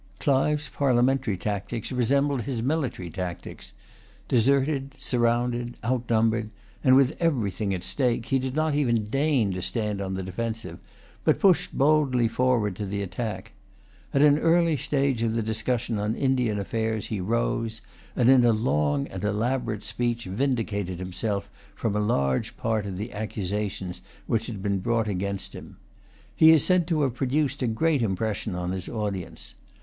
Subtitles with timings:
[0.19, 3.75] Clive's parliamentary tactics resembled his military tactics.
[4.27, 6.49] Deserted, surrounded, outnumbered,
[6.83, 10.79] and with everything at stake, he did not even deign to stand on the defensive,
[11.23, 13.51] but pushed boldly forward to the attack.
[14.11, 17.79] At an early stage of the discussions on Indian affairs he rose,
[18.15, 23.13] and in a long and elaborate speech vindicated himself from a large part of the
[23.13, 25.77] accusations which had been brought against him.
[26.35, 29.53] He is said to have produced a great impression on his audience.